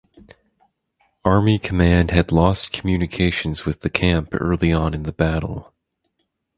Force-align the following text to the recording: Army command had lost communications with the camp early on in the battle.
Army 1.23 1.59
command 1.59 2.09
had 2.09 2.31
lost 2.31 2.71
communications 2.73 3.65
with 3.67 3.81
the 3.81 3.89
camp 3.91 4.29
early 4.33 4.73
on 4.73 4.95
in 4.95 5.03
the 5.03 5.13
battle. 5.13 5.75